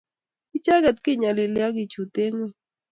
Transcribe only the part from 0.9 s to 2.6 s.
kenyolili akechute ngweny